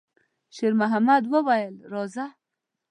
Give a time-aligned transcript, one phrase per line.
[0.55, 2.25] شېرمحمد وویل: «راځه!»